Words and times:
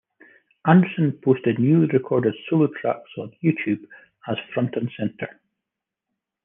Anderson 0.65 1.11
posted 1.23 1.59
newly 1.59 1.85
recorded 1.85 2.33
solo 2.49 2.65
tracks 2.81 3.11
on 3.19 3.31
YouTube 3.43 3.85
as 4.27 4.35
Front 4.51 4.75
and 4.75 4.89
Centre. 4.97 5.39